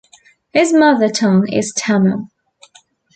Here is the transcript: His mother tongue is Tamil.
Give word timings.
His 0.51 0.73
mother 0.73 1.09
tongue 1.09 1.47
is 1.53 1.71
Tamil. 1.77 2.29